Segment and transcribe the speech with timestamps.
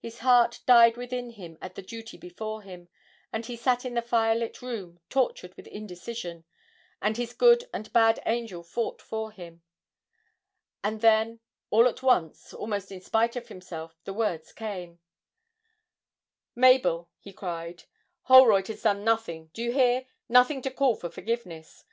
[0.00, 2.88] His heart died within him at the duty before him,
[3.32, 6.42] and he sat in the firelit room, tortured with indecision,
[7.00, 9.62] and his good and bad angel fought for him.
[10.82, 11.38] And then,
[11.70, 14.98] all at once, almost in spite of himself, the words came:
[16.56, 17.84] 'Mabel,' he cried,
[18.22, 20.06] 'Holroyd has done nothing do you hear?
[20.28, 21.84] nothing to call for forgiveness